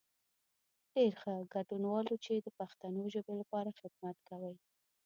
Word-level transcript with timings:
ډېر 0.93 1.11
ښه، 1.21 1.33
ګډنوالو 1.53 2.15
چې 2.25 2.33
د 2.35 2.47
پښتو 2.57 2.87
ژبې 3.13 3.33
لپاره 3.41 3.77
خدمت 3.79 4.17
کوئ. 4.29 4.55